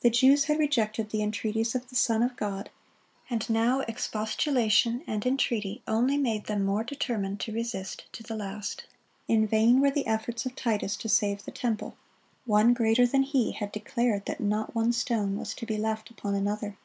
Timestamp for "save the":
11.10-11.52